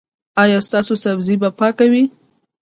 ایا 0.43 0.59
ستاسو 0.67 0.93
سبزي 1.03 1.35
به 1.41 1.49
پاکه 1.59 1.85
وي؟ 1.91 2.03